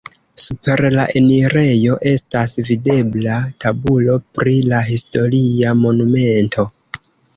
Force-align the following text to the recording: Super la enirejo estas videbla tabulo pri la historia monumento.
Super 0.43 0.81
la 0.93 1.03
enirejo 1.19 1.97
estas 2.11 2.55
videbla 2.69 3.37
tabulo 3.65 4.17
pri 4.39 4.55
la 4.73 4.81
historia 4.91 5.77
monumento. 5.87 6.67